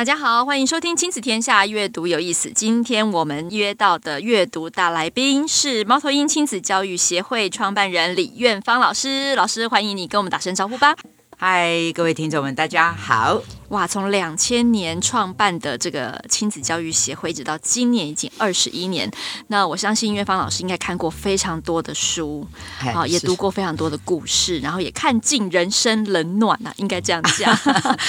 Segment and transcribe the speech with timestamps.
[0.00, 2.50] 大家好，欢迎收听《亲子天下》，阅读有意思。
[2.52, 9.36] 今天我们约到的阅读大来宾是猫头鹰亲子教育协会创办人李苑芳老师。
[9.36, 10.96] 老师，欢迎你跟我们打声招呼吧。
[11.36, 13.42] 嗨，各位听众们，大家好。
[13.70, 19.10] 哇，从两千年创办的这个亲子教育协会，一直到今年已经二十一年。
[19.46, 22.46] 那我相信苑芳老师应该看过非常多的书，
[22.92, 27.56] 啊，也读过非常多的故事，然后也看尽人生冷暖呐、啊，应该这样讲。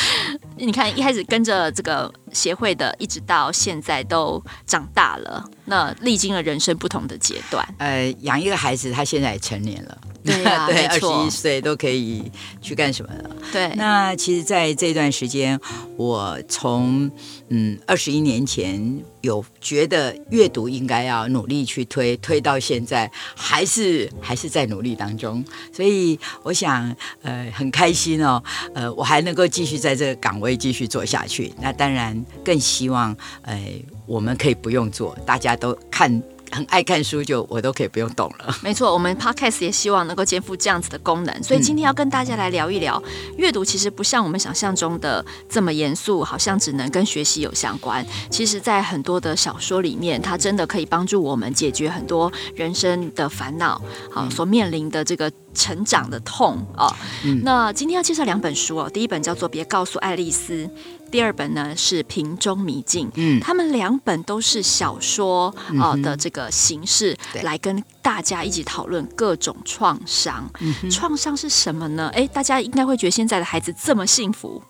[0.57, 7.67] 你看，一开始跟着这个协会的，一直到现在都长大了，那历经了人生不同的阶段。
[7.77, 9.97] 呃，养一个孩子，他现在也成年了。
[10.23, 13.29] 对啊， 对，二十一岁都可以去干什么了？
[13.51, 15.50] 对，那其实，在这段时间，
[15.97, 17.09] 我从
[17.49, 25.43] 嗯二十一年前有觉得阅读应该要努力去推，推到现在还是还是在努力当中。
[25.73, 28.43] 所以我想，呃，很开心哦，
[28.73, 31.53] 呃，我还能够继续在这个岗位继续做下去。
[31.61, 33.59] 那当然更希望，呃，
[34.05, 36.21] 我们可以不用做，大家都看。
[36.51, 38.55] 很爱看书，就我都可以不用动了。
[38.61, 43.01] 没错，我们 Podcast 也希望能够肩负这样子的功能，所以今天要跟大家来聊一聊，
[43.37, 48.05] 阅读其实不像我们想象中的这么严肃，好像只能跟学习有相关。
[48.29, 55.31] 其实，在很多的小说里面，它真的可以帮助我们解决很多人生的烦恼，好所面临的这个。
[55.53, 57.41] 成长的痛啊、哦嗯！
[57.43, 60.65] 那今天要介绍两本书哦，第一本叫做《别告诉爱丽丝》，
[61.09, 63.07] 第二本呢是《瓶中迷境》。
[63.15, 70.49] 嗯，他们两本都是小说啊的这个形式，来跟大家一起讨论各种创伤。
[70.89, 72.09] 创伤是什么呢？
[72.13, 74.61] 哎，大家应该会觉得现在的孩子这么幸福。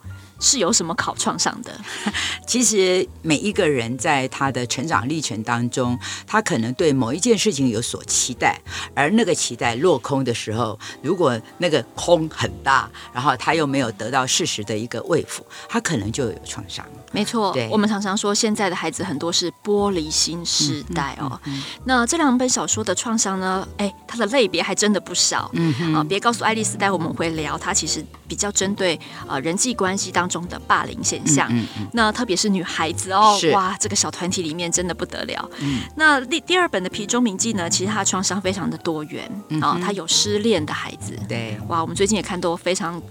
[0.42, 1.72] 是有什么考创伤的？
[2.46, 5.98] 其实每一个人在他的成长历程当中，
[6.28, 8.60] 他可能对某一件事情有所期待，
[8.94, 16.86] 而那个期待落空的时候，如果那个空很大，然后他又没有得到事实的一个慰抚，他可能就有创伤。
[17.14, 21.40] 没错，对，我们常常说现在的孩子很多是玻璃心时代哦。
[21.46, 23.68] 嗯嗯嗯、那这两本小说的创伤呢？
[23.78, 25.50] 哎，它的类别还真的不少。
[25.54, 28.96] 嗯啊、呃，别告诉爱丽丝，待会我们会聊，它其实比较针对
[29.28, 31.48] 啊、呃、人际关系当中的霸凌现象。
[31.52, 35.50] 嗯嗯嗯、那特别是女孩子哦，哇，这个小团体里面真的不得了。
[35.60, 39.30] 嗯、那第第二本的《皮中铭记》呢，其实它的创伤非常的多元
[39.62, 41.20] 啊，它、呃、有失恋的孩子。
[41.28, 43.02] 对，哇，我们最近也看到非常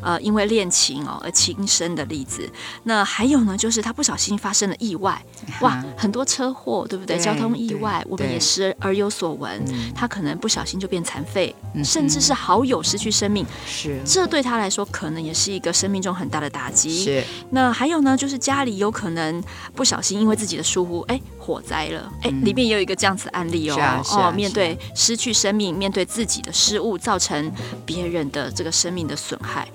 [0.00, 2.50] 呃因为恋情哦而轻生的例子。
[2.84, 3.56] 那还有呢？
[3.56, 5.22] 就是他不小心发生了意外，
[5.60, 7.16] 哇，很多车祸，对不对？
[7.16, 9.62] 对交通意外，我们也时而有所闻。
[9.94, 17.04] 他可能不小心就变残废，嗯，甚至是好友失去生命，是这对他来说可能也是一个生命中很大的打击。
[17.04, 19.42] 是那还有呢，就是家里有可能
[19.74, 23.76] 不小心因为自己的疏忽，哎，火灾了，哎，里面也有一个这样子的案例哦。
[23.76, 27.50] 啊啊、哦，面对失去生命，面对自己的失误，造成
[27.84, 29.68] 别人的这个生命的损害。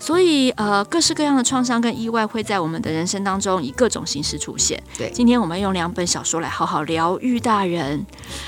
[0.00, 4.80] 所以，呃，各式各样的创伤跟意外会在我们的人生当中以各种形式出现。
[4.96, 7.98] 对，今天我们用两本小说来好好疗愈大人，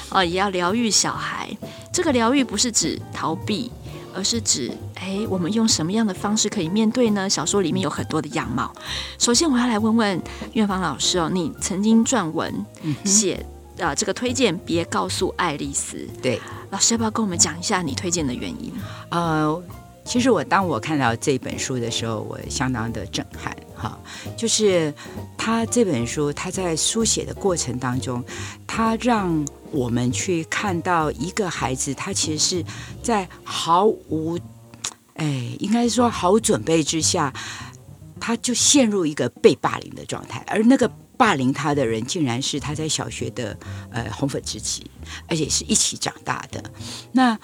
[0.09, 1.51] 啊、呃，也要疗愈小孩。
[1.93, 3.71] 这个疗愈不是指逃避，
[4.15, 7.29] 而是指，哎，我们用什么样的方式可以面对呢？
[7.29, 8.73] 小说里面有很多的样貌。
[9.19, 10.23] 首先，我要来问问
[10.53, 12.53] 院芳老师哦，你曾经撰文
[13.05, 13.35] 写
[13.79, 16.09] 啊、呃，这个推荐别告诉爱丽丝。
[16.23, 16.41] 对，
[16.71, 18.73] 老师要不要跟我们讲一下你推荐的原因？
[19.11, 19.63] 呃。
[20.11, 23.97] 其实我当我看到这本书的时候，我相当的震撼哈。
[24.37, 24.93] 就是
[25.39, 28.21] 他这本书，他在书写的过程当中，
[28.67, 32.65] 他让我们去看到一个孩子，他其实是
[33.05, 34.37] 在毫无，
[35.15, 37.33] 哎，应该说毫无准备之下，
[38.19, 43.57] 他就陷入一个被霸凌的状态，而那个霸凌他的人，竟然是他在小学的
[43.93, 44.91] 呃红粉知己，
[45.29, 46.61] 而且是一起长大的。
[47.13, 47.39] 那。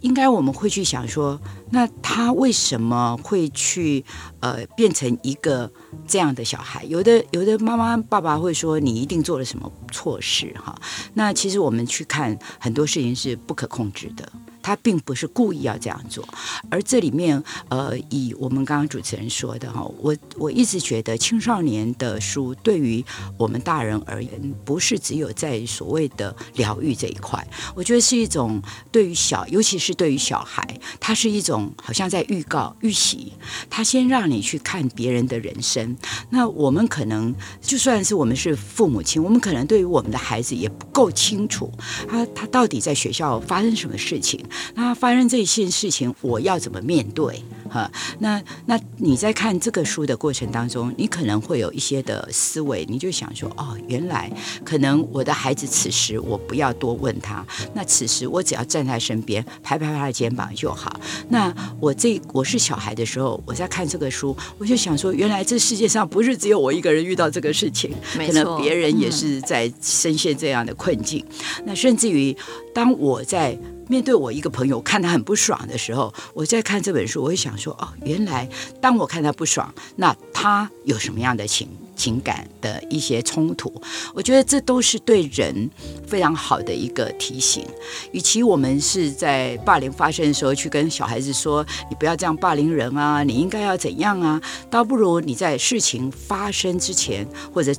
[0.00, 1.40] 应该我们会去想说，
[1.70, 4.04] 那他为什么会去
[4.40, 5.70] 呃变成一个
[6.06, 6.84] 这样的小孩？
[6.84, 10.78] 有的有的妈妈爸爸会说，你一定做了什么错事哈。
[11.14, 14.30] 那其实我们去看很多事情是不可控制的。
[14.62, 16.28] 他并不是故意要这样做，
[16.68, 23.04] 而这里面，呃，以我们刚刚主持人说的哈，我我一直觉得青少年的书对于
[23.38, 27.46] 我们大人而言，不是只有在所谓的疗愈这一块，
[27.76, 28.60] 我觉得是一种
[28.90, 30.66] 对于小，尤其是对于小孩，
[30.98, 33.32] 它是一种好像在预告预习，
[33.68, 35.96] 他先让你去看别人的人生。
[36.30, 41.70] 那我们可能就算是我们是父母亲，我们可能对于我们的孩子也不够清楚，
[42.08, 44.44] 他他到底在学校发生什么事情？
[44.74, 47.42] 那发生这些事情，我要怎么面对？
[47.68, 54.30] 哈，那那你在看这个书的过程当中，你可能会有一些的思维，你就想说，哦，原来
[54.64, 57.44] 可能我的孩子此时我不要多问他，
[57.74, 60.98] 那此时我只要站在身边，拍拍他的肩膀就好。
[61.28, 61.45] 那
[61.80, 71.24] 我这我是小孩的时候，我在看这个书，我就想说，原来这世界上不是只有我一个人遇到这个事情，可能别人也是在深陷这样的困境。
[71.28, 72.36] 嗯、那甚至于，
[72.74, 73.58] 当我在。
[73.88, 78.48] 面对我一个朋友看他很不爽的时候，我在看这本书，我会想说：哦，原来
[78.80, 83.72] 当我看他不爽，那他有什么样的情情感的一些冲突？
[84.14, 85.68] 我觉得这都是对人
[86.06, 87.66] 非常好的一个提醒。
[88.12, 94.40] 与其我们是在霸凌发生的时候去跟小孩子说：“你不要这样霸凌人啊，你应该要怎样啊”，
[94.70, 97.72] 倒不如你在事情发生之前或者。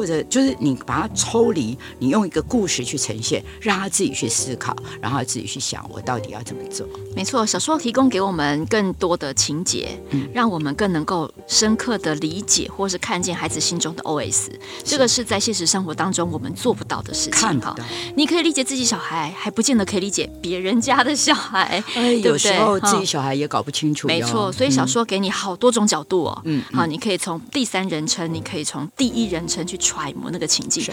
[0.00, 6.86] 或者就是你把它抽离，你用一个故事去呈现，让他自己去思考，然后自己去想我到底要怎么做。
[7.14, 14.48] 没错，小说提供给我们更多的情节，嗯，让我们更能够深刻的理解或是看见孩子心中的 OS。
[14.82, 17.32] 这个是在现实生活当中我们做不到的事情。
[17.32, 17.76] 看不到，
[18.16, 21.84] 你可以理解自己小孩，还不见得可以理解别人家的小孩。
[21.94, 24.08] 哎，有时候自己小孩也搞不清楚。
[24.08, 26.40] 没错，所以小说给你好多种角度哦。
[26.46, 29.76] 嗯，好，你可以从第三人称，你可以从第一人称去。
[29.90, 30.84] 揣摩那个情境。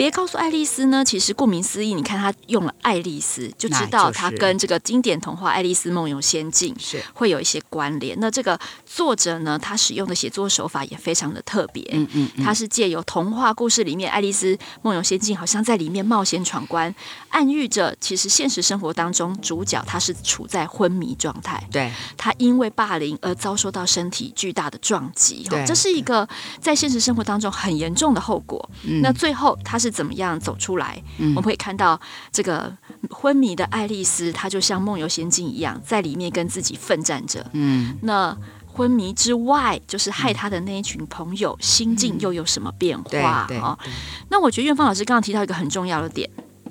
[0.00, 8.18] 别告诉爱丽丝呢，其实顾名思义，你看他用了爱丽丝，就知道他跟这个经典童话《爱丽丝梦游仙境》是会有一些关联。
[8.18, 11.86] 那这个作者呢，他使用的写作手法也非常的特别。
[11.92, 16.94] 嗯嗯，他是借由童话故事里面爱丽丝梦游仙境，好像在里面冒险闯关，
[17.28, 21.62] 暗喻着其实现实生活当中主角他是处在昏迷状态。
[21.70, 25.46] 对，他因为霸凌而遭受到身体巨大的撞击。
[25.50, 26.26] 对，这是一个
[26.58, 28.66] 在现实生活当中很严重的后果。
[29.02, 29.89] 那最后他是。
[29.90, 31.02] 怎么样走出来？
[31.18, 32.00] 我们会看到
[32.30, 32.76] 这个
[33.10, 37.44] 昏迷的爱丽丝，她就像梦游仙境一样，在里面跟自己奋战着。
[37.52, 43.46] 嗯，那昏迷之外，就是害她的那一群朋友，心境又有什么变化？
[43.60, 43.78] 啊，
[44.28, 46.30] 那我觉得苑芳老师刚刚提到一个很重要的点。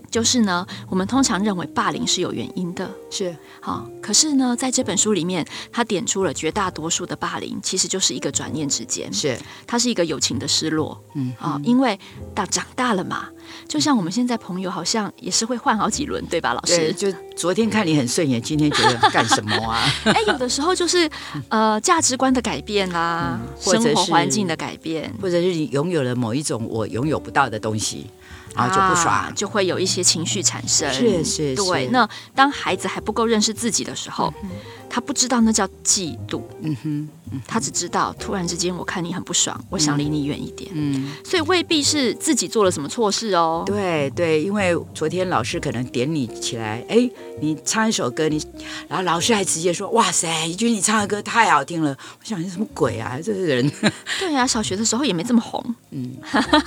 [0.09, 3.87] 就是呢，我们通常认为霸凌是有原因的，是好。
[4.01, 11.99] 可是呢，在这本书里面，他点出了绝大多数的霸凌，其实就是一个转念之间，是它是一个友情的失落，嗯啊，因为
[12.33, 13.29] 大长大了嘛，
[13.67, 16.91] 就像我们现在朋友好像也是会换好几轮，对吧，老师？
[16.93, 19.85] 就昨天看你很顺眼，今天觉得干什么啊？
[20.05, 21.09] 哎，有的时候就是
[21.49, 28.07] 呃价值观的改变啦、啊嗯，生活环境的改变，或者是你拥有了某一种我拥有不到的东西。
[28.55, 30.91] 然后就不爽，啊，就会有一些情绪产生。
[30.93, 31.87] 是是，是，对。
[31.87, 34.49] 那当孩子还不够认识自己的时候，嗯、
[34.89, 36.41] 他不知道那叫嫉妒。
[36.61, 37.09] 嗯哼。
[37.45, 40.71] 他只知道，突然之间我看你很不爽，我想离你远一点。
[40.73, 43.61] 嗯，所以未必是自己做了什么错事哦。
[43.67, 47.07] 对对，因为昨天老师可能点你起来，哎，
[47.39, 48.43] 你唱一首歌，你，
[48.87, 51.95] 然后老师还直接说，哇塞，一君你唱的歌太好听了。
[52.19, 53.71] 我想你什么鬼啊，这个人。
[54.19, 55.63] 对呀、啊，小学的时候也没这么红。
[55.91, 56.11] 嗯，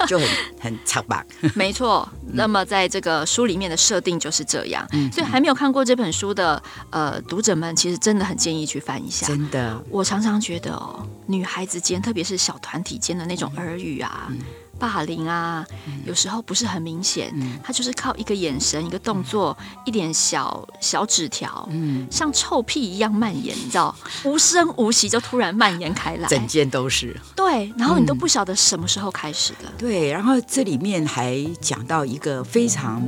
[0.07, 0.29] 就很
[0.61, 1.27] 很长吧。
[1.57, 2.09] 没错。
[2.35, 4.87] 那么在这个书里面的设定就是这样。
[4.93, 5.11] 嗯。
[5.11, 9.27] 所以还没有看过这本书的呃读者们，其实真的很建议去翻一下。
[9.27, 10.73] 真的，我常常觉得。
[10.73, 14.39] 哦，女孩子间，特别是小团体间的那种耳语啊、嗯、
[14.79, 17.33] 霸凌啊、嗯，有时候不是很明显，
[17.63, 23.95] 她、嗯、就是靠一个眼神、一个动作、嗯、一点小小纸条，嗯，像臭屁一样蔓延，你知道，
[24.25, 27.15] 无声无息就突然蔓延开来，整件都是。
[27.37, 29.69] 对，然后你都不晓得什么时候开始的。
[29.69, 33.07] 嗯、对，然后这里面还讲到一个非常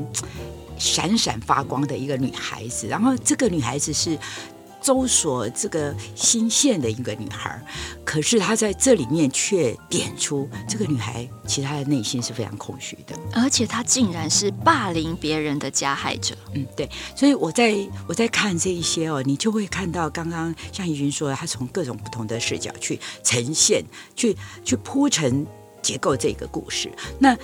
[0.79, 4.19] 闪闪发光的一个女孩子，然后这个女孩子是。
[4.85, 7.59] 搜索这个新线的一个女孩，
[8.05, 16.37] 可是她在这里面却点出这个女孩，其实她的内心是非常空虚的，而且她竟然是霸凌别人的加害者。
[16.53, 16.87] 嗯，对，
[17.17, 17.75] 所以我在
[18.07, 23.83] 我在看这一些哦，你就会看到刚刚像怡君说的，她从各种不同的视角去呈现，
[24.15, 24.37] 去
[24.67, 25.47] 去铺陈
[25.81, 26.93] 结构这个故事。
[27.19, 27.35] 那。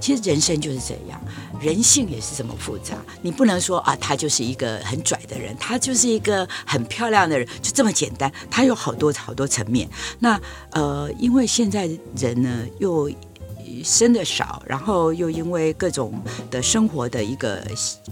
[0.00, 1.20] 其实人生就是这样，
[1.60, 2.94] 人性也是这么复杂。
[3.22, 8.32] 你不能说啊，他就是一个很拽的人，他就是一个很漂亮的人，就这么简单。
[8.50, 9.88] 他有好多好多层面。
[10.18, 10.40] 那
[10.70, 13.10] 呃，因为现在人呢，又
[13.82, 16.12] 生的少，然后又因为各种
[16.50, 17.56] 的生活的一个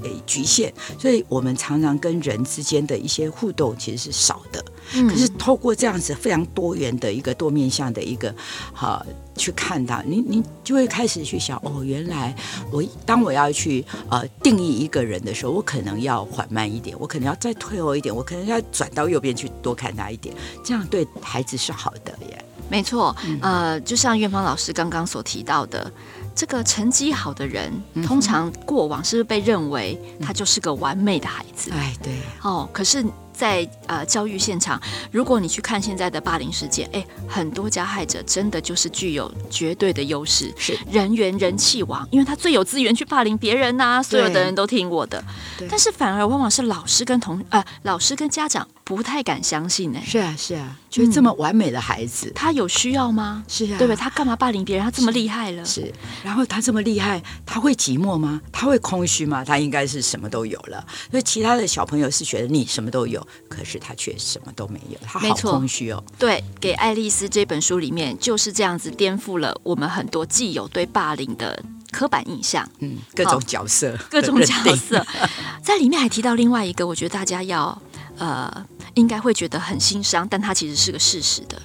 [0.02, 4.64] 呃局限，所以我们常常跟人之间的一些互动其实是少的。
[4.90, 8.34] 可是透过这样子非常多元的一个多面向的一个
[8.72, 9.04] 好
[9.36, 12.34] 去看它，你你就会开始去想哦，原来
[12.72, 20.34] 我当我要去呃定义一个人的时候，我可能要缓慢一点，我可能要再退后一点，我可能要转到右边去多看他一点，
[20.64, 22.44] 这样对孩子是好的耶。
[22.68, 25.90] 没错，呃，就像院方老师刚刚所提到的，
[26.34, 27.72] 这个成绩好的人，
[28.06, 31.70] 通常过往是不是被认为他就是个完美的孩子？
[31.72, 33.04] 哎，对，哦，可是。
[33.38, 34.80] 在呃教育现场，
[35.12, 45.22] 如果你去看现在的霸凌事件，哎，很多加害者真的就是具有绝对的优势，是人缘人气王，因为他最有资源去霸凌别人呐、啊，所有的人都听我的。
[45.70, 50.00] 但是反而往往是老师跟同呃老师跟家长不太敢相信呢。
[50.04, 53.44] 是啊是啊，就是这么完美的孩子，嗯、他有需要吗？
[53.46, 53.96] 是啊，对不对？
[53.96, 54.84] 他干嘛霸凌别人？
[54.84, 55.82] 他这么厉害了，是。
[55.82, 58.40] 是然后他这么厉害，他会寂寞吗？
[58.50, 59.44] 他会空虚吗？
[59.44, 60.84] 他应该是什么都有了。
[61.10, 64.14] 所以其他的小朋友是觉得你什么都有，可是他却。
[64.18, 66.02] 什么都没有，他好空虚哦。
[66.18, 72.68] 对，给爱丽丝这本书里面就是这样子颠覆了我们很多既有对霸凌的刻板印象。
[72.80, 75.06] 嗯，各种角色，各种角色，
[75.62, 77.80] 在里面还提到另外一个，我觉得大家要
[78.18, 81.62] 呃应该会觉得很心伤，但它其实是个事实的，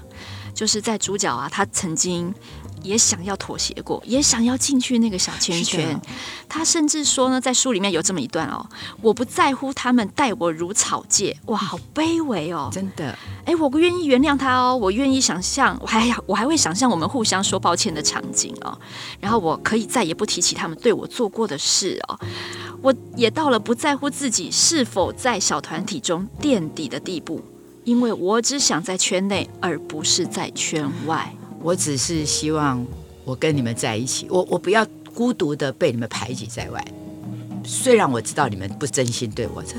[0.53, 2.33] 就是在主角啊，他曾经。
[2.83, 5.99] 也想要妥协过，也想要进去那个小圈圈。
[6.47, 8.63] 他甚至说呢，在书里面有这么一段哦，
[9.01, 13.17] 我不在乎他们待我如草芥，哇，好卑微哦，真的。
[13.45, 18.77] 哎，我不愿意原谅他哦，我愿意想象，我还我还会想象我们互相说抱歉的场景哦，
[19.19, 22.19] 然后我可以再也不提起他们对我做过的事哦。
[22.81, 27.41] 我也到了不在乎自己是否在小团体中垫底的地步，
[27.85, 31.33] 因为我只想在圈内，而不是在圈外。
[31.63, 32.85] 我只是希望
[33.23, 36.85] 我跟你们在一起，我我不要孤独的被你们排挤在外。
[37.63, 39.75] 虽然我知道你们不真心对我，这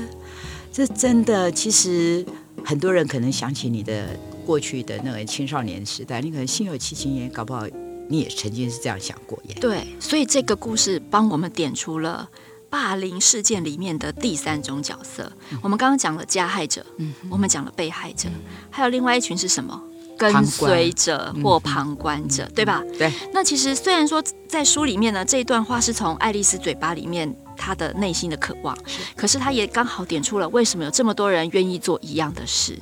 [0.73, 2.25] 这真的，其实
[2.63, 7.63] 很多人可能想起你的过去的那个青少年时代，你可能心有戚戚焉，搞不好
[8.09, 9.55] 你也曾经是这样想过耶。
[9.61, 12.27] 对，所以这个故事帮我们点出了
[12.67, 15.31] 霸凌事件里面的第三种角色。
[15.51, 19.79] 嗯、我们刚刚讲了加害者，嗯，我们讲了被害者，嗯、还有另外一群是什么？
[20.17, 22.81] 跟随者或旁观者，对吧？
[22.97, 23.11] 对。
[23.33, 28.77] 那其实虽然说在书里面呢，这一段话是从爱丽丝嘴巴里面她的内心的渴望，
[29.15, 32.79] 可是她也刚好点出了为什么有这么多人愿意做一样的事，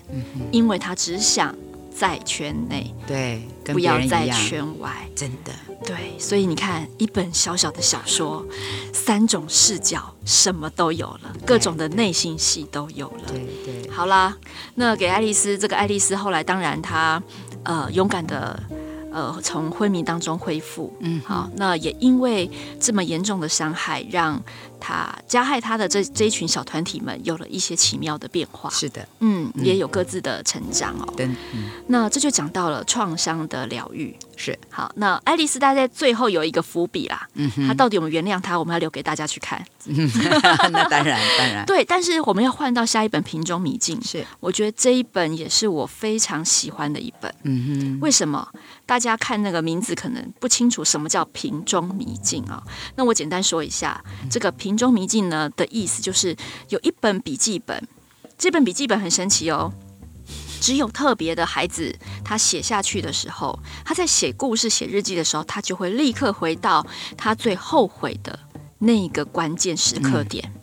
[0.52, 1.56] 因为她只想
[1.96, 5.52] 在圈内，对，不要在圈外，真的。
[5.86, 8.46] 对，所以你看，一本小小的小说，
[8.94, 13.24] 三种视角，什么都有了，各种的内心戏都有了。
[13.28, 14.36] 对对，好啦，
[14.76, 17.22] 那给爱丽丝，这个爱丽丝后来当然她
[17.64, 18.62] 呃勇敢的
[19.12, 20.94] 呃从昏迷当中恢复。
[21.02, 24.42] 嗯，好，那也因为这么严重的伤害，让。
[24.86, 31.14] 他加害他的这这一群小团体们有了一些奇妙的变化，是的，嗯，也有各自的成长哦。
[31.88, 34.92] 那这就讲到了创伤的疗愈，是好。
[34.96, 39.64] 那爱丽丝大在最后有一个伏笔啦，嗯哼，他到底有没有原谅他，我们要留给大家去看。
[39.86, 41.84] 那当然，当然，对。
[41.84, 47.34] 但是我们要换到下一本《瓶中迷境》，是，我觉得这一本也是我非常喜欢的一本。
[47.44, 48.48] 嗯哼，为什么？
[48.86, 52.62] 大家看那个名字可能不清楚什么叫瓶中迷境啊？
[52.96, 56.36] 那我简单说一下，这个瓶中迷境呢的意思就是
[56.70, 57.88] 有一本笔记本，
[58.38, 59.72] 这本笔记本很神奇哦，
[60.64, 61.94] 只有特别的孩子
[62.24, 68.40] 他写下去的时候，他在写故事、写日记的时候，他就会立刻回到他最后悔的
[68.80, 70.54] 那个关键时刻点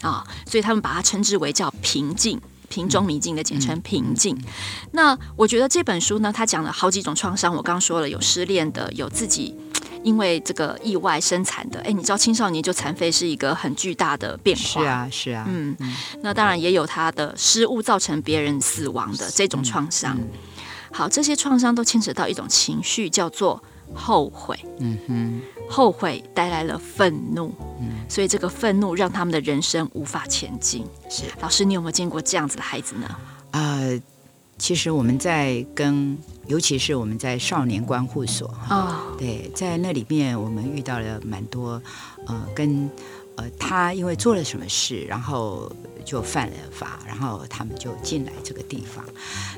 [0.00, 2.40] 啊，所以他们把它称之为叫瓶境。
[2.68, 4.38] 瓶中迷境的简称瓶境。
[4.92, 7.54] 那我觉得这本书呢，它讲了好几种创伤。
[7.54, 9.56] 我刚刚说了，有失恋的，有自己
[10.08, 11.78] 因为这个意外生产的。
[11.82, 14.62] 哎，你知道青少年就残废是一个很巨大的变化。
[14.62, 15.44] 是啊，是啊。
[15.46, 15.76] 嗯，
[16.22, 20.18] 那当然也有他的失误造成别人死亡的这种创伤。
[20.90, 23.62] 好，这些创伤都牵扯到一种情绪，叫做
[23.92, 24.58] 后悔。
[24.78, 27.54] 嗯哼，后悔带来了愤怒。
[27.80, 30.86] 嗯所以这个愤怒让他们的人生无法前进。
[31.10, 33.06] 是老师，你有没有见过这样子的孩子呢？
[33.50, 34.00] 呃，
[34.58, 41.80] 其实我们在跟，尤其是我们在少年关护所啊，哦、对，在那里面我们遇到了蛮多
[42.26, 42.90] 呃，跟
[43.36, 45.70] 呃他因为做了什么事，然后
[46.04, 49.04] 就犯了法，然后他们就进来这个地方。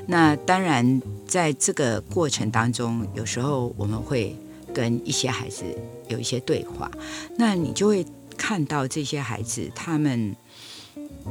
[0.07, 4.35] 那当然，在这个过程当中，有时候我们会
[4.73, 5.65] 跟一些孩子
[6.07, 6.89] 有一些对话，
[7.37, 8.05] 那你就会。
[8.37, 10.35] 看到这些孩子，他们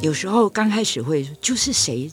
[0.00, 2.08] 有时候刚开始会就是谁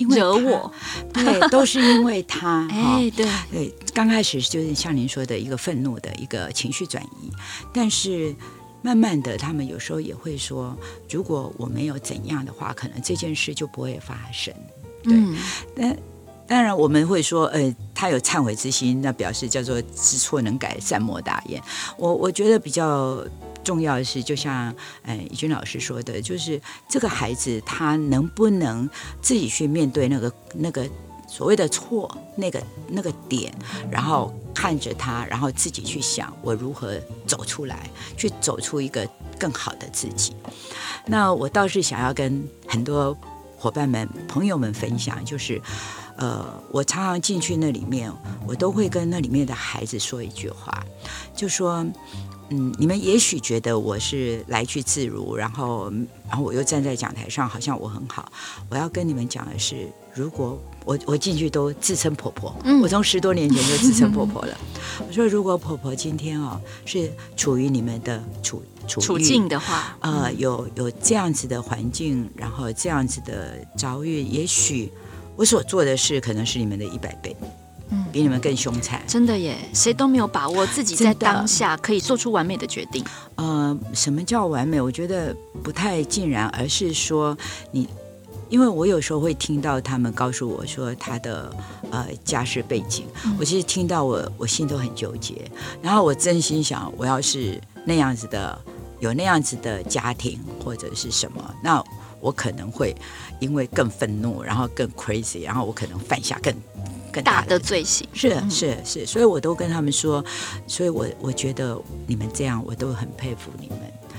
[0.00, 0.72] 因为惹我，
[1.12, 2.66] 对，都是因为他。
[2.72, 7.30] 哎，对对，刚开始就是像您说的一个愤怒的一个情绪转移，
[7.70, 8.34] 但是
[8.80, 10.74] 慢慢的，他们有时候也会说，
[11.10, 14.54] 如果我没有怎样的话，可能这件事就不会发生。
[15.02, 15.36] 对，嗯、
[15.76, 15.96] 但
[16.46, 21.62] 当然我们会说，呃，他有忏悔之心，那表示叫做知错能改，善莫大焉。
[21.98, 23.22] 我我觉得比较。
[23.62, 28.88] 重要的是，就像呃，怡君老师说的，就是这个孩子他能不能
[29.20, 30.88] 自己去面对那个那个
[31.28, 33.54] 所谓的错，那个那个点，
[33.90, 40.34] 然后看着他，然后自己去想我如何走出来，去走出一个更好的自己。
[41.06, 43.16] 那我倒是想要跟很多
[43.60, 45.60] 伙伴们、朋友们分享，就是
[46.16, 48.10] 呃，我常常进去那里面，
[48.46, 50.82] 我都会跟那里面的孩子说一句话，
[51.36, 51.86] 就说。
[52.52, 55.88] 嗯，你们也许觉得我是来去自如，然后，
[56.28, 58.32] 然后我又站在讲台上，好像我很好。
[58.68, 64.58] 我要跟你们讲的是，如果我我进去都自称婆婆，嗯、我从十多年前就自称婆婆了。
[65.06, 68.60] 我说，如果婆婆今天哦是处于你们的处
[68.90, 74.90] 处处境的话，呃，有有这样子的环境，然后这样子的遭遇，也许
[75.36, 77.36] 我所做的事可能是你们的一百倍。
[78.12, 79.56] 比你们更凶残，真的耶！
[79.74, 83.04] 谁都没有把握自己在当下可以做出完美的决定。
[83.34, 84.80] 呃，什么叫完美？
[84.80, 87.36] 我觉得不太尽然，而是说
[87.72, 87.88] 你，
[88.48, 91.52] 因为我有时候会听到他们告诉我说他的
[91.90, 95.50] 呃家世背景，嗯、我其实听到我我心都很纠结。
[95.82, 98.56] 然后我真心想，我要是那样子的，
[99.00, 101.82] 有那样子的家庭或者是什么，那
[102.20, 102.94] 我可能会
[103.40, 106.54] 因为更愤怒，然后更 crazy，然后我可能犯下更。
[107.12, 108.06] 更大的，罪行。
[108.12, 110.24] 是是是，所以我都跟他们说，
[110.68, 111.76] 所以我我觉得
[112.06, 113.78] 你们这样，我都很佩服你们，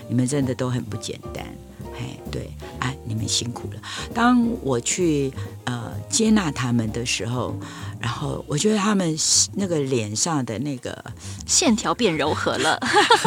[0.09, 1.45] 你们真的都很不简单，
[1.93, 2.70] 嘿，对，啊，
[3.11, 3.81] 你们辛苦了。
[4.13, 5.31] 当我去
[5.65, 7.55] 呃接纳他们的时候。
[8.01, 9.15] 然后我觉得他们
[9.53, 11.05] 那个脸上的那个
[11.45, 12.79] 线条变柔和了，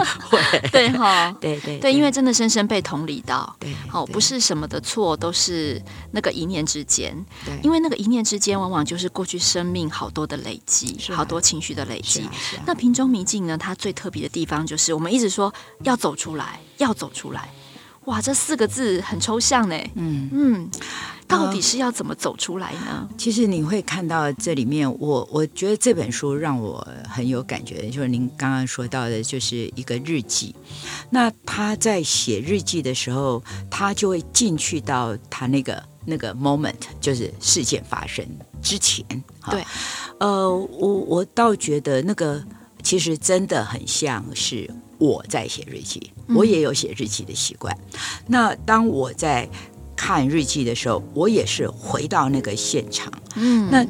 [0.73, 7.15] 对哈，对对对，因为真的深深被同理到，对，好，不是什么的错，都是那个一念之间，
[7.45, 12.29] 对，因为那个一念之间，往往就是过去生命好多的累积，好多情绪的累积。
[12.67, 13.57] 那瓶中迷境呢？
[13.57, 17.49] 它最特别的地方就是，我们一直说要走出来，要走出来，
[18.07, 20.71] 哇，这四个字很抽象呢，嗯嗯。
[21.27, 23.09] 到底是要怎么走出来呢？
[23.17, 30.55] 其实你会看到这里面，我我觉得这本书让我很有感觉，就是您刚刚说到的，就是一个日记。
[31.09, 38.25] 那他在写日记的时候，他就会进去到他那个那个 moment，就是事件发生
[38.61, 39.05] 之前。
[39.51, 39.65] 对，
[40.21, 42.41] 呃，我我倒觉得那个
[42.83, 47.77] 其实真的很像是我在写日记，我也有写日记的习惯。
[47.93, 49.49] 嗯、那当我在
[49.97, 53.13] 看日记的时候，我也是回到那个现场。
[53.37, 53.87] 嗯，那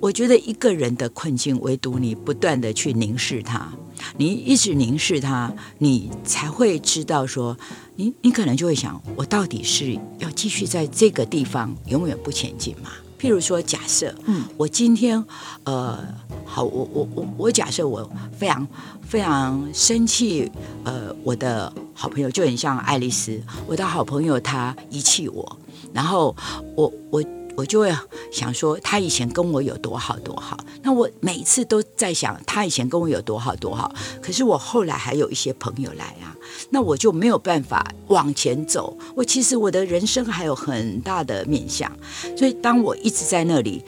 [0.00, 3.72] 我觉得一个人的困境，唯独你不断的去凝视他，
[4.16, 7.56] 你一直凝视他，你才会知道说，
[7.96, 12.90] 你你可能就会想，我到底是要继续在这个地方永远不前进吗？
[13.18, 15.22] 譬如说，假设，嗯，我今天，
[15.64, 15.98] 呃，
[16.44, 18.66] 好，我我我我假设我非常
[19.02, 20.50] 非常生气，
[20.84, 25.58] 呃，我的好朋友就很像爱丽丝，我的好朋友他遗弃我，
[25.92, 26.36] 然后
[26.76, 27.24] 我我
[27.56, 27.90] 我就会
[28.30, 36.35] 想说，他以前跟我有多好多好，那我每次都在想他以前跟我有多好多好，可是我后来还有一些朋友来啊。
[36.70, 38.96] 那我就没有办法往前走。
[39.14, 41.90] 我其实我的人生还有很大的面向，
[42.36, 43.82] 所以当我一直在那里，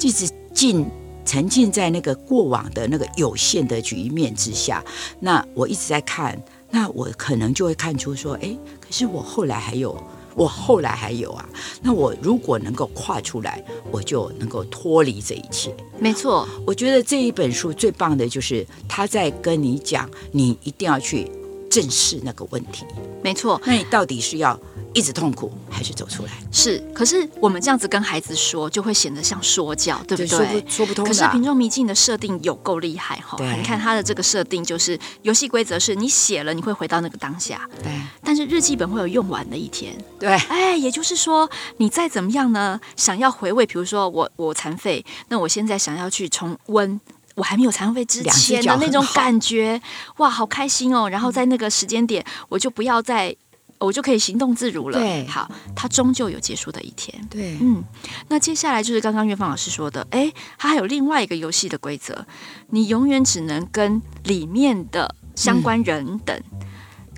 [0.00, 0.86] 一直进
[1.24, 4.82] 沉浸在那个过往的那个有限的局面之下，
[5.20, 9.96] 那我一直在看，那我可能就会看出说，哎，可是我后来还有，
[10.34, 11.48] 我后来还有啊。
[11.80, 15.74] 那我如果能够跨出来，我就能够脱离这一切。
[15.98, 21.30] 没错，我觉得这一本书最棒的就是他在跟你讲，你一定要去。
[21.72, 22.84] 正视那个问题，
[23.22, 23.58] 没错。
[23.64, 24.58] 那你到底是要
[24.92, 26.32] 一直痛苦，还是走出来？
[26.52, 26.78] 是。
[26.94, 30.26] 可是我们这样子跟孩子说，就会显得像说教，对不对？
[30.26, 31.08] 说不，说不通的。
[31.08, 33.38] 可是瓶中迷境的设定有够厉害哈！
[33.38, 33.56] 对。
[33.56, 37.66] 你看它的这个设定，就是游戏规则是你写了，你会回到那个当下。
[37.82, 37.90] 对。
[38.22, 39.96] 但是日记本会有用完的一天。
[40.20, 40.28] 对。
[40.28, 42.78] 哎，也就是说，你再怎么样呢？
[42.96, 47.00] 想要回味，比如说我我残废，那我现在想要去重温。
[47.42, 49.82] 我还没有残废之前的那种感觉，
[50.18, 51.08] 哇，好开心哦！
[51.08, 53.34] 然后在那个时间点，我就不要再，
[53.78, 54.98] 我就可以行动自如了。
[55.00, 57.12] 对，好，它终究有结束的一天。
[57.28, 57.82] 对，嗯，
[58.28, 62.24] 那接下来就是刚刚岳芳老师说的，哎，它还有另外一个游戏的规则，
[62.68, 66.40] 你永远只能跟里面的相关人等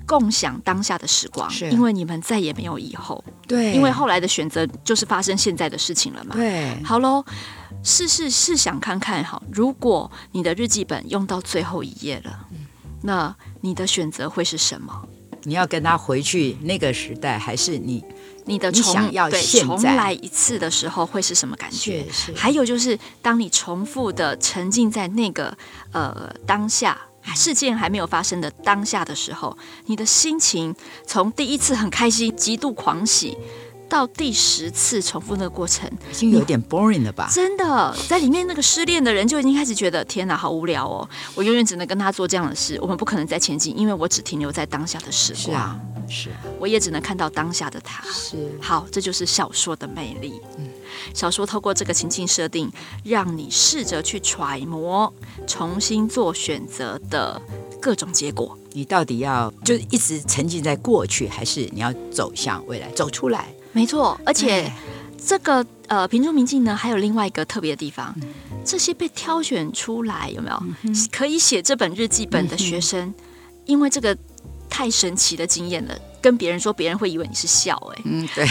[0.07, 3.23] 共享当下的时光，因为你们再也没有以后。
[3.47, 6.33] 对，因为后来的选择就是发生现在的事情了嘛。
[6.33, 7.23] 对，好喽，
[7.85, 12.65] 试试试想看看哈，如果你的日记本用到最后一页了，嗯、
[13.03, 15.07] 那你的选择会是什么？
[15.43, 18.03] 你要跟他回去那个时代，还是你
[18.45, 22.03] 你的重想要现在重来一次的时候会是什么感觉？
[22.11, 22.33] 是是。
[22.33, 25.55] 还有就是，当你重复的沉浸在那个
[25.91, 26.99] 呃当下。
[27.35, 30.75] 事件还没有发生的当下的时候，你的心情
[31.07, 33.35] 从第一次很开心、极度狂喜，
[33.87, 37.29] 到第十次重复那个过程，已经有点 boring 了吧？
[37.31, 41.07] 真的，在里面那个失恋的人就已经开始觉得天哪，好无聊哦！
[41.35, 45.45] 我永远只能跟他做这样的事，我们不可能再前进，因为我只停留在当下的时光。
[45.45, 46.29] 是啊，是。
[46.59, 48.03] 我也只能看到当下的他。
[48.11, 48.51] 是。
[48.61, 50.41] 好，这就是小说的魅力。
[50.57, 50.69] 嗯。
[51.13, 52.71] 小说透过这个情境设定，
[53.03, 55.13] 让你试着去揣摩、
[55.45, 57.41] 重新做选择的
[57.81, 58.57] 各种结果。
[58.71, 63.53] 你到底要就一直沉浸在过去，还是你要走向未来，走出来？
[63.75, 64.71] 没错，而且
[65.23, 68.29] 这个呃平中明镜呢，还有另外一个特别的地方，嗯、
[68.65, 73.09] 这些被挑选出来有没有、嗯、可以写这本日记本的学生？
[73.09, 73.15] 嗯、
[73.65, 74.17] 因为这个
[74.69, 75.95] 太神奇的经验了。
[76.21, 78.47] 跟别人说，别人会以为你是笑哎、欸，嗯，对，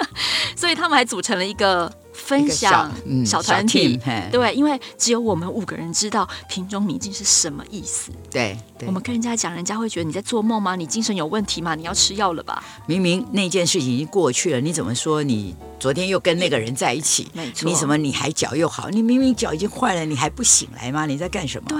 [0.56, 2.92] 所以他们还组成了一个分享
[3.24, 3.98] 小团体，
[4.30, 8.10] 对，因为只有我们五个人知道瓶中迷镜是什么意思。
[8.30, 10.74] 对，对我们跟人家讲，人家会觉得你在做梦吗？
[10.74, 11.74] 你精神有问题吗？
[11.74, 12.62] 你要吃药了吧？
[12.86, 17.28] 明明那件事情已经过去了，你怎么说你昨天又跟那个人在一起？
[17.32, 18.90] 没错，你怎么你还脚又好？
[18.90, 21.06] 你明明脚已经坏了，你还不醒来吗？
[21.06, 21.68] 你在干什么？
[21.68, 21.78] 对。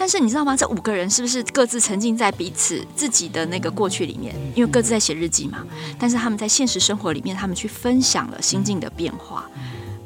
[0.00, 0.56] 但是你知道吗？
[0.56, 4.34] 这五个人是不是各自沉浸在彼此自己的那个过去里面？
[4.54, 5.58] 因为各自在写日记嘛。
[5.98, 9.44] 但是他们在现实生活里面，他们去分享了心境的变化。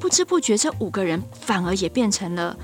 [0.01, 2.57] 不知不觉，这五个人反而也变成了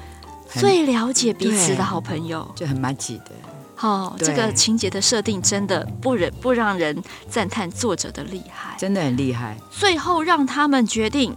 [0.54, 3.30] 最了解彼此的好朋友，就很麻吉的。
[3.78, 9.56] 哦，这个情节的设定真的不忍不让人赞叹作者的厉害，真的很厉害。
[9.70, 11.36] 最后让他们决定，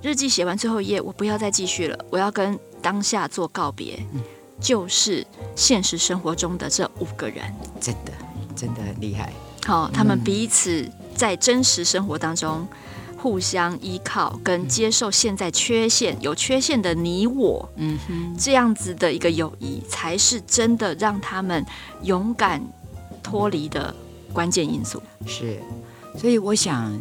[0.00, 3.98] 日记写完最后一页，我不要再继续了，我要跟当下做告别。
[4.12, 4.20] 嗯
[4.60, 8.12] 就是现实生活中的这五个人，真的
[8.56, 9.32] 真的很厉害。
[9.66, 12.66] 好、哦，他们彼此在真实生活当中
[13.16, 21.64] 互相依靠，跟接受现在缺陷、有缺陷的你我，嗯哼，这样子的一个友谊，才是真的让他们
[22.02, 22.62] 勇敢
[23.22, 23.94] 脱离的
[24.32, 25.02] 关键因素。
[25.26, 25.58] 是，
[26.18, 26.92] 所以我想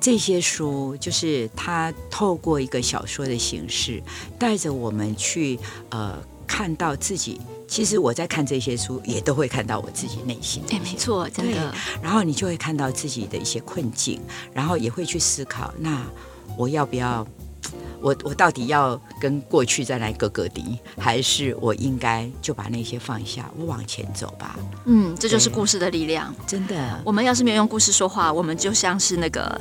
[0.00, 4.02] 这些书就是他透过一个小说的形式，
[4.38, 5.58] 带着我们去
[5.90, 6.18] 呃。
[6.46, 10.62] 看到自己，其实我在看这些书，也都会看到我自己内心。
[10.70, 11.74] 哎，没错，真的。
[12.02, 14.20] 然后你就会看到自己的一些困境，
[14.52, 16.02] 然后也会去思考：那
[16.56, 17.26] 我要不要？
[18.00, 24.58] 我 我到底要跟过去再来个个敌，还是我应该就把那些放下，我往前走吧？
[24.84, 26.32] 嗯，这就是故事的力量。
[26.46, 29.58] 真的，我们要是没有用故事说话，我们就像是那个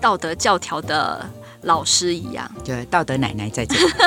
[0.00, 1.28] 道德教条的
[1.62, 3.92] 老师一样，对道德奶奶在这里。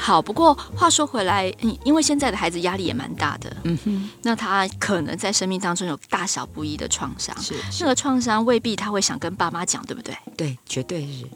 [0.00, 10.16] 好，不过话说回来，嗯因为现在的孩子压力也蛮大的，嗯哼，那他可能在生命当中有大小不一的创伤，是，是那个创伤未必他会想跟爸妈讲，对不对？
[10.36, 11.26] 对，绝对是。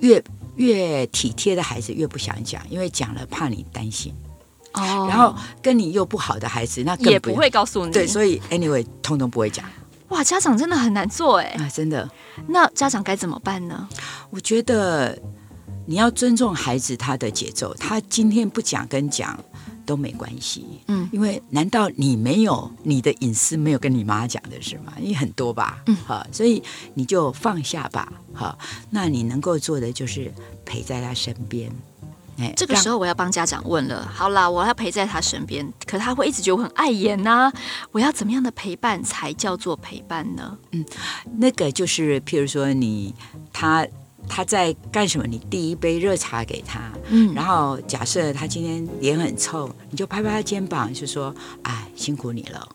[0.00, 0.22] 越
[0.56, 4.14] 越体贴的孩子越不想讲，因为讲了怕你担心。
[4.72, 7.92] 哦，然后跟你又不好的孩子，那更不也不会告诉你。
[7.92, 9.62] 对，所以 anyway，通通不会讲。
[10.10, 12.08] 哇，家长真的很难做哎，啊，真的。
[12.46, 13.88] 那家长该怎么办呢？
[14.30, 15.18] 我觉得。
[15.86, 19.36] 你要尊重孩子他的节奏，他今天不讲跟讲
[19.84, 24.92] 都没关系，嗯，因为难道你没有你的隐私没有跟你妈讲的是吗？
[25.00, 26.62] 因为很多吧，嗯，好，所以
[26.94, 28.56] 你就放下吧，好，
[28.90, 30.32] 那你能够做的就是
[30.64, 31.72] 陪在他身边，
[32.40, 37.52] 哎，这个时候我要帮家长问了，好啦，我要陪在他身边，可他会一直觉得我很碍眼呐，
[37.92, 40.58] 我要怎么样的陪伴才叫做陪伴呢？
[40.72, 40.84] 嗯，
[41.36, 43.14] 那个就是譬如说你
[43.52, 43.86] 他。
[44.28, 45.26] 他在干什么？
[45.26, 52.68] 你递一杯热茶给他，嗯，然后假设他今天脸很臭，你就拍拍他肩膀，就说：“哎，辛苦你了。”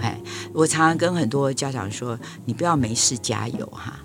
[0.00, 0.18] 哎，
[0.52, 3.98] 我常常跟很多家长说：“你不要没事加油哈。”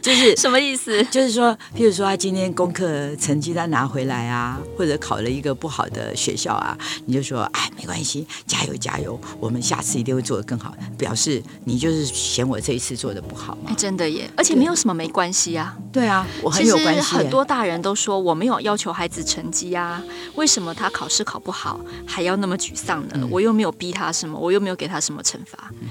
[0.00, 1.02] 就是 什么意思？
[1.10, 10.74] 就是说，譬如说他今天功课成绩单拿回来啊，或者考了一个不好的学校啊，你就说，哎，没关系，加油加油，我们下次一定会做得更好。
[10.96, 13.70] 表示你就是嫌我这一次做得不好嘛？
[13.70, 15.76] 哎，真的耶，而且没有什么没关系啊。
[15.92, 17.00] 对啊，我很有关系。
[17.02, 20.02] 很多大人都说我没有要求孩子成绩啊，
[20.34, 23.10] 为什么他考试考不好还要那么沮丧呢？
[23.14, 25.70] 嗯、我又没有逼他什么，我又没有给他什么惩罚。
[25.80, 25.88] 嗯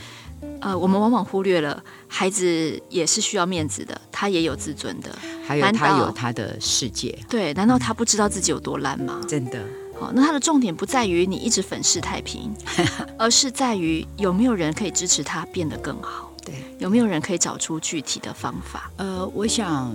[0.59, 5.09] 呃，我们往往忽略了孩子也是需要面子的，他也有自尊的，
[5.45, 7.17] 还有他有他的世界。
[7.29, 9.21] 对，难道他不知道自己有多烂吗？
[9.27, 9.59] 真的
[9.99, 12.51] 好，那他的重点不在于你一直粉饰太平，
[13.17, 16.31] 而是在于有没有人可以支持他变得更好。
[16.43, 18.91] 对，有没有人可以找出具体的方法？
[18.97, 19.93] 呃，我想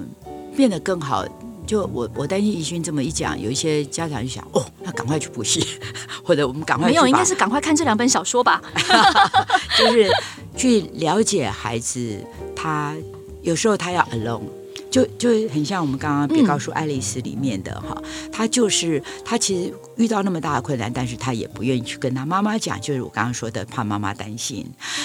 [0.57, 1.25] 变得更好。
[1.67, 5.67] 就我我担心怡勋这么一讲，有一些家长就想哦，那赶快去补习，
[6.23, 6.89] 或者我们赶快。
[6.89, 8.63] 没有，应该是赶快看这两本小说吧。
[9.77, 10.09] 就是
[10.57, 12.25] 去了解孩子，
[12.55, 12.95] 他
[13.43, 14.43] 有时候他要 alone，
[14.91, 18.01] 就就很像我们刚刚别告诉爱丽丝里面的哈，
[18.33, 24.65] 他、嗯、就是他其实遇到那么大的困难，但是他也不愿意去跟他妈妈讲，就是我刚刚说的怕妈妈担心，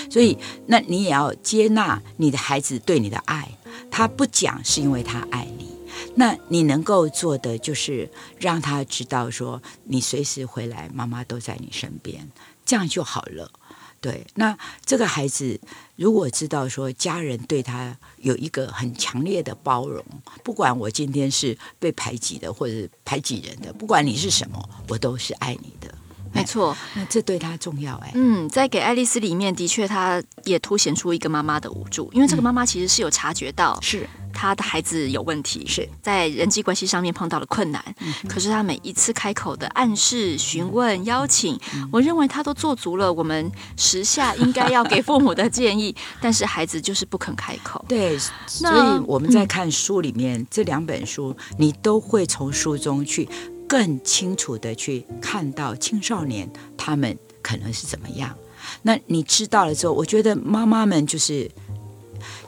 [0.09, 3.49] 所以那你也要接纳你的孩子对你的爱，
[3.89, 5.70] 他不讲是因为他爱你。
[6.15, 12.29] 那你能够做的就是让他知道说，你随时回来，妈妈都在你身边，
[12.65, 13.51] 这样就好了。
[13.99, 15.59] 对，那这个孩子
[15.95, 20.03] 如果知道说家人对他有一个很强烈的包容，
[20.43, 25.93] 不管我今天是被排挤的，或者排挤人的，不管你是什么，我都是爱你的。
[26.33, 28.11] 没错，那这对他重要哎。
[28.15, 37.83] 嗯，在给爱丽丝里面，的确，他也凸显出一个妈妈的无助，因为这个妈妈其实是有察觉到，是她的孩子有问题，是在人际关系上面碰到了困难。
[37.99, 47.83] 嗯，可是她每一次开口的暗示、询问、邀请，嗯，我认为她都做足了我们时下应该要给父母的建议， 但是孩子就是不肯开口。
[47.87, 48.17] 对，
[48.47, 53.27] 所以我们在看书里面，嗯，这两本书，你都会从书中去。
[53.71, 58.35] 更清楚的去看到青少年他们可能是怎么样，
[58.81, 61.49] 那你知道了之后，我觉得妈妈们就是，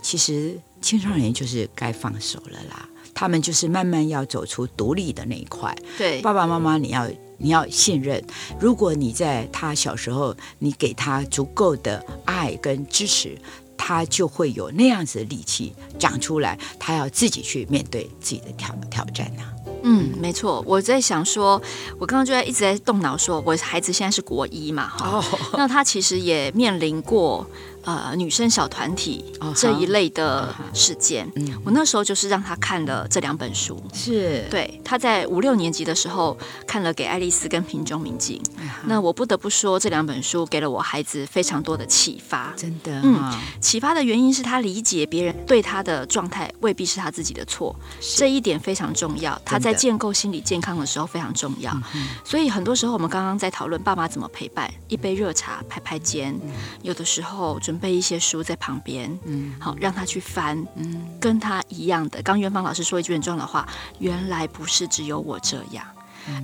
[0.01, 5.73] 其实青少年就是该放手了啦，他们就是慢慢要走出独立的那一块。
[5.97, 8.21] 对，爸爸妈妈你要你要信任，
[8.59, 13.37] 如果你在他小时候你给他足够的爱跟支持，
[13.77, 19.53] 他就会有那样子的力气长出来，他要自己去面对自己的挑挑战呐、啊。
[19.83, 21.61] 嗯，没错，我在想说，
[21.99, 25.25] 我刚刚就在一直在动脑，说我孩子现在是国一嘛，哈，oh.
[25.53, 27.45] 那他其实也面临过。
[27.83, 29.23] 呃，女生小团体
[29.55, 31.53] 这一类的事件，uh -huh.
[31.53, 31.59] uh.
[31.65, 47.75] 我那时候就是让他看了这两本书，是对他在五六年级的时候看了《给爱丽丝》跟《瓶中明镜》uh -huh.，那我不得不说这两本书给了我孩子非常多的启发，真的，嗯，启发的原因是他理解别人对他的状态未必是他自己的错，
[48.17, 51.77] 这一点非常重要，他在建构心理健康的时候非常重要，
[52.23, 56.33] 所以很多时候我们刚刚在讨论爸妈怎么陪伴，一杯热茶拍拍肩，
[56.81, 62.21] 有的时候准备一些书在旁边，嗯，好，让他去翻，嗯，跟他一样的。
[62.21, 63.67] 刚元芳老师说一句很重要的话，
[63.99, 65.85] 原来不是只有我这样，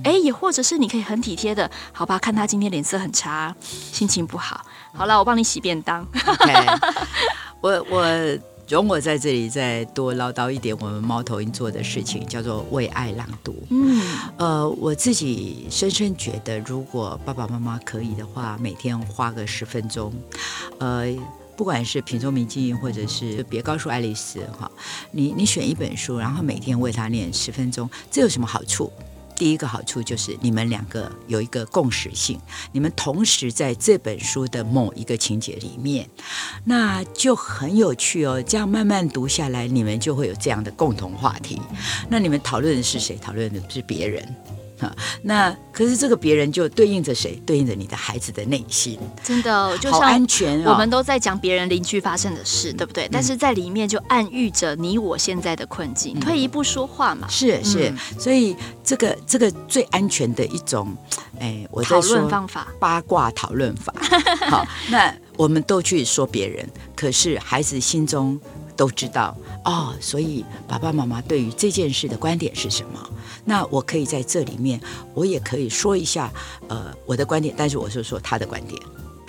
[0.04, 2.18] 哎、嗯，也或者是你可以很体贴的，好吧？
[2.18, 4.64] 看他今天脸色很差，心情不好，
[4.94, 6.06] 好了，我帮你洗便当。
[6.12, 6.94] Okay.
[7.62, 8.02] 我我
[8.76, 13.54] 容我在这里再多唠叨一点，我们猫头鹰做的事情叫做为爱朗读。
[13.70, 14.00] 嗯，
[14.36, 20.12] 呃，我自己深深觉得，如果爸爸妈妈可以的话，每天花个十分钟，
[20.78, 21.14] 呃。
[21.56, 24.70] 不管是品中明镜，或者是别告诉爱丽丝哈，
[25.10, 28.90] 你你选一本书，然后每天为他念十分钟，这有什么好处？
[29.40, 32.38] 第一个好处就是你们两个有一个共识性，
[32.72, 36.06] 你们同时在这本书的某一个情节里面，
[36.62, 38.42] 那就很有趣哦。
[38.42, 41.58] 这样慢慢读下来，你们就会有这样的共同话题。
[42.10, 43.16] 那你们讨论的是谁？
[43.16, 44.36] 讨论的是别人。
[45.22, 47.40] 那可是这个别人就对应着谁？
[47.46, 48.98] 对应着你的孩子的内心。
[49.22, 53.08] 真的，就像安全，我们都在讲别人邻居发生的事，对不对？
[53.10, 56.18] 但是在里面就暗喻着你我现在的困境。
[56.20, 57.92] 退一步说话嘛，是是。
[58.18, 60.96] 所以这个这个最安全的一种，
[61.38, 63.94] 哎，我在论方法，八卦讨论法。
[64.48, 68.38] 好，那我们都去说别人，可是孩子心中
[68.76, 69.36] 都知道。
[69.64, 73.10] 哦，所以爸爸妈妈对于这件事的观点是什么？
[73.44, 74.80] 那我可以在这里面，
[75.14, 76.30] 我也可以说一下，
[76.68, 78.80] 呃，我的观点，但是我是说他的观点。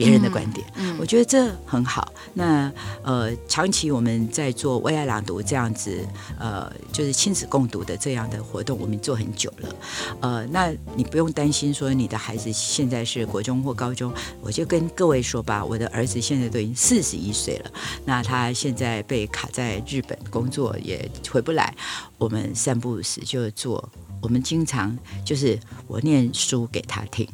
[0.01, 2.11] 别人的观点，嗯，我觉得这很好。
[2.33, 2.71] 那
[3.03, 6.03] 呃，长期我们在做为爱朗读这样子，
[6.39, 9.75] 呃，就是亲子共读的这样的活动，我们做很久了。
[10.21, 14.11] 呃，那你不用担心说你的孩子现在是国中或高中，
[14.41, 17.71] 我就跟各位说吧，我的儿子现在都已经四十一岁了，
[18.03, 21.75] 那他现在被卡在日本工作也回不来，
[22.17, 23.87] 我们三不五时就做。
[24.21, 27.27] 我们经常就是我念书给他听，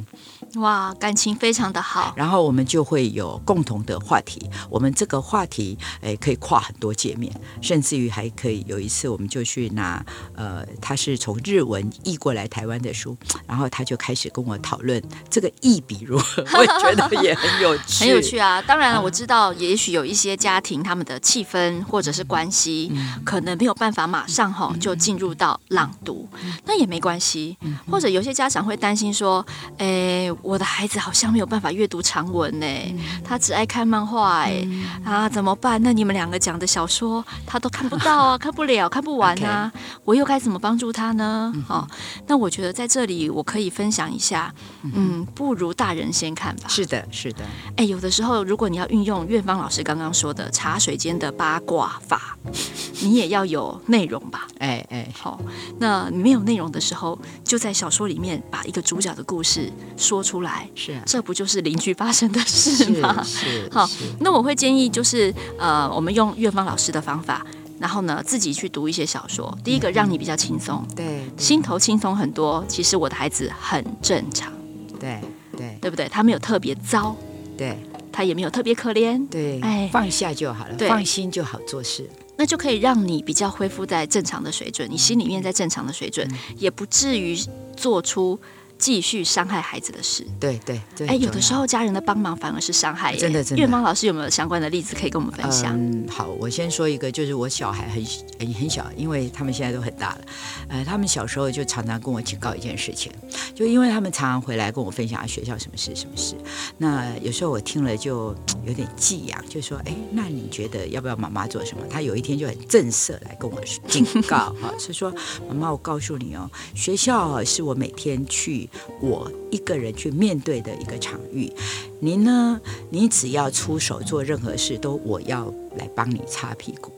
[0.56, 2.14] 哇，感情非常的好。
[2.16, 7.32] 然后我们就会有共同的话题，我们这个话题诶可以跨很多界面，
[7.62, 10.04] 甚至于还可以有一次我们就去拿
[10.36, 18.62] 呃，他是从日文译过来台湾的书， 然后他就开始跟我讨论这个译笔如何，我觉得也很有趣， 很有趣啊。
[18.62, 27.58] 当然了，我知道也许有一些家庭他们的气氛或者是关系，嗯、可能没有办法马上哈就进入到朗读，嗯、那也没关系。
[27.92, 29.46] 或者有些家长会担心说，
[29.78, 30.32] 诶。
[30.42, 35.82] 我的孩子好像没有办法阅读长文呢，嗯、他只爱看漫画哎，嗯、啊，怎么办？
[35.84, 39.80] 那你们两个讲的小说他都看不到啊， 看不了，看不完啊，Okay.
[40.06, 41.54] 我又该怎么帮助他呢？
[41.68, 41.88] 好、
[42.28, 46.68] 那我觉得在这里我可以分享一下，嗯，不如大人先看吧。
[46.70, 47.44] 是的，是的。
[47.76, 52.38] 哎，有的时候如果你要运用院方老师刚刚说的茶水间的八卦法，
[53.02, 54.48] 你也要有内容吧？
[54.60, 55.40] 哎哎，好、哦，
[55.80, 63.24] 那没有内容的时候，就在小说里面把一个主角的故事说出来，是、啊，这不就是邻居发生的事吗？
[63.24, 67.46] 是，是 好，那我会建议就是呃，我们用月芳老师的方法，
[67.80, 69.58] 然后呢自己去读一些小说。
[69.64, 72.66] 第一个让你比较轻松，对、嗯，心头轻松很多。
[72.68, 74.52] 其实我的孩子很正常，
[75.00, 75.22] 对
[75.56, 76.10] 对，对不对？
[76.10, 77.16] 他没有特别糟，
[77.58, 77.78] 对，
[78.12, 82.10] 他也没有特别可怜，对，哎，放下就好了，对放心就好做事。
[82.40, 87.36] 那就可以让你比较恢复在正常的水准，你心里面在正常的水准，嗯、也不至于
[87.76, 88.38] 做出。
[88.78, 91.08] 继续伤害孩子的事，对对对。
[91.08, 93.16] 哎，有的时候家人的帮忙反而是伤害。
[93.16, 93.64] 真的真的。
[93.64, 95.76] 月芳老师有没有相关的例子可以跟我们分享？
[95.78, 98.06] 嗯，好，我先说一个，就是我小孩很
[98.40, 100.22] 很很小，因为他们现在都很大了。
[100.70, 103.12] 呃，他们小时候就常常跟我警告一件事情，
[103.56, 106.36] 就因为他们常常回来跟我分享学校什么事什么事。
[106.78, 108.36] 那有时候我听了就
[108.68, 115.12] 有点寄养，就说：“哎，那你觉得要不要妈妈做什么？”他有一天就很正色来跟我警告，哈，是说
[115.50, 118.67] ：“妈妈，我告诉你哦，学校是我每天去。”
[119.02, 121.52] 我一个人去面对的一个场域，
[122.00, 122.60] 您呢？
[122.90, 126.92] 你只要出手做任何事，都我要来帮你擦屁股。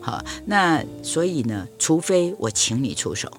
[0.00, 3.30] 好，那所以呢，除非我请你出手，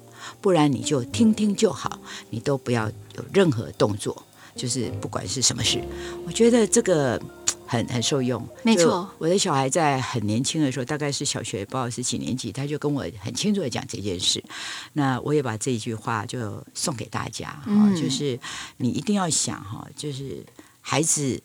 [0.41, 4.23] 不然你就听听就好，你都不要有任何动作，
[4.57, 5.81] 就是不管是什么事，
[6.25, 7.21] 我觉得这个。
[7.69, 9.05] 很很受用，没错。
[9.17, 14.41] 我的小孩在很年轻的时候，大概是小学，不知道是几年级，他就跟我很清楚的讲这件事。
[14.93, 18.39] 那我也把这一句话就送给大家哈，嗯、就是
[18.77, 20.45] 你一定要想哈，就是
[20.79, 21.43] 孩子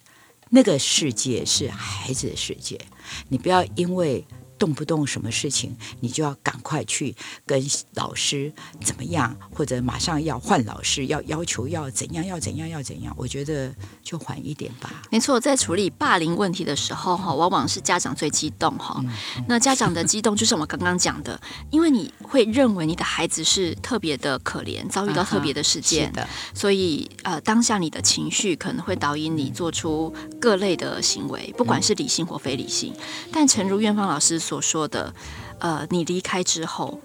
[0.50, 2.80] 那个世界是孩子的世界，
[3.28, 4.24] 你不要因为。
[4.62, 7.12] 动不动什么事情，你就要赶快去
[7.44, 7.60] 跟
[7.94, 8.52] 老师
[8.84, 13.12] 怎么样，或者马上要换老师，要要求要怎样，要怎样，要怎样？
[13.18, 15.02] 我觉得就缓一点吧。
[15.10, 19.44] 没错，在处理霸凌问题的时候，哈，往往是家长最激动，哈、嗯。
[19.48, 21.40] 那家长的激动就是我们刚刚讲的，
[21.72, 26.12] 因为你会认为你的孩子是特别的可怜，遭遇到特别的事件。
[26.54, 32.92] 所以呃，当下你的情绪可能会导引你做出各类的行为，不管是理性或非理性。
[32.96, 35.14] 嗯、但诚如院方老师所说的，
[35.58, 37.00] 呃，你离开之后，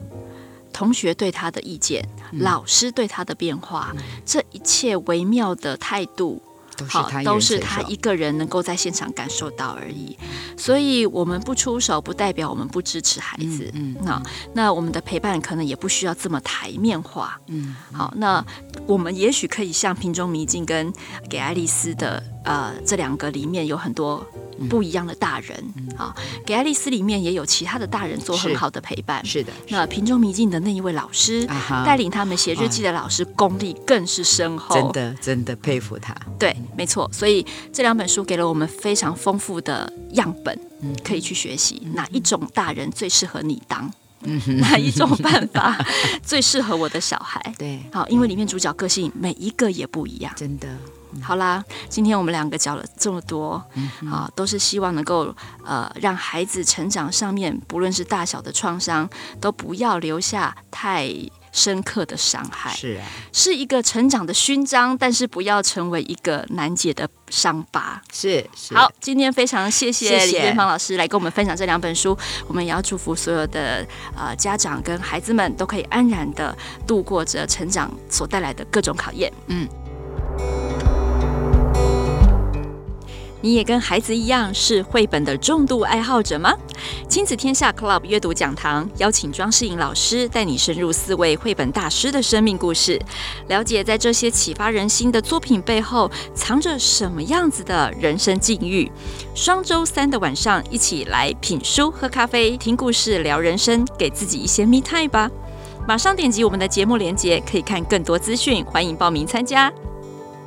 [0.73, 6.41] 同学对他的意见，嗯、老师对他的变化，嗯、这一切微妙的态度。
[6.87, 10.15] 好，都是他一个人能够在现场感受到而已。
[10.55, 13.67] 所以，我们不出手，不代表我们不支持孩子。
[13.73, 14.21] 嗯，那
[14.53, 17.41] 那我们的陪伴可能也不需要这么台面化。
[17.47, 18.45] 嗯，好，那
[18.85, 20.93] 我们也许可以像《瓶中迷境》跟
[21.27, 24.23] 《给爱丽丝》的呃这两个里面有很多
[24.69, 25.57] 不一样的大人。
[25.97, 26.15] 啊，
[26.45, 29.25] 《给爱丽丝》里面也有其他的大人做很好的陪伴。
[29.25, 29.51] 是的。
[29.69, 31.47] 那《瓶中迷境》的那一位老师
[31.85, 34.75] 带领他们写日记的老师功力更是深厚。
[34.75, 36.15] 真的，真的佩服他。
[36.37, 36.55] 对。
[36.75, 40.59] 没错，所以这两本书给了我们非常丰富的样本，
[41.03, 43.91] 可以去学习哪一种大人最适合你当，
[44.59, 45.75] 哪一种办法
[46.21, 47.41] 最适合我的小孩。
[47.57, 50.67] 对，好，因为里面主角个性每一个也不一样，真的。
[51.21, 53.63] 好啦，今天我们两个讲了这么多，
[54.11, 59.09] 啊，都是希望能够呃让孩子成长上面，不论是大小的创伤，
[59.41, 61.11] 都不要留下太。
[61.53, 67.99] 深刻的伤害是啊，是一个成长的勋章，但是不要成为一个难解的伤疤。
[68.13, 72.15] 是，是好，今天非常谢谢李苑芳老师来跟我们分享这两本书，
[72.47, 73.83] 我们也要祝福所有的
[74.15, 79.33] 呃家长跟孩子们都可以安然的度过着成长所带来的各种考验。
[79.47, 79.67] 嗯。
[83.39, 86.53] 你也跟孩子一样是绘本的重度爱好者吗？
[87.07, 92.99] 亲子天下 Club 阅读讲堂邀请庄世颖老师带你深入四位绘本大师的生命故事，
[93.47, 98.91] 了解在这些启发人心的作品背后藏着什么样子的人生境遇。
[99.33, 105.31] 双周三的晚上，一起来品书、喝咖啡、听故事、聊人生，给自己一些 me time 吧。
[105.87, 109.71] 马上点击我们的节目链接，可以看更多资讯，欢迎报名参加。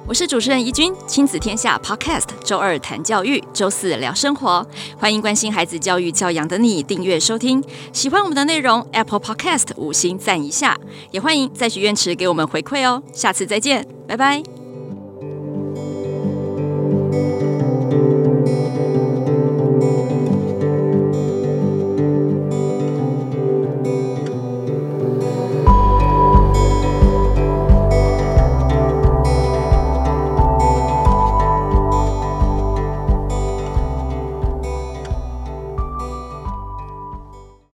[0.06, 4.66] 我是主持人怡君，亲子天下 Podcast，周二谈教育，周四聊生活，
[4.98, 7.62] 欢迎关心孩子教育教养的你订阅收听。
[7.92, 10.76] 喜欢我们的内容，Apple Podcast 五星赞一下，
[11.12, 13.00] 也欢迎在许愿池给我们回馈哦。
[13.12, 14.59] 下次再见，拜拜。